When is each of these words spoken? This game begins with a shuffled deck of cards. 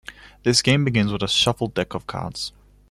This 0.41 0.63
game 0.63 0.83
begins 0.83 1.11
with 1.11 1.21
a 1.21 1.27
shuffled 1.27 1.75
deck 1.75 1.93
of 1.93 2.07
cards. 2.07 2.53